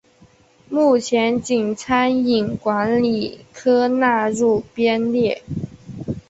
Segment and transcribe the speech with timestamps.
[0.67, 5.43] 目前仅餐饮管理科纳入编列。